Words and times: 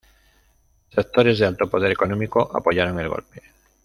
Sectores 0.89 1.37
de 1.37 1.45
alto 1.45 1.69
poder 1.69 1.91
económico 1.91 2.49
apoyaron 2.55 2.99
el 2.99 3.07
golpe. 3.09 3.43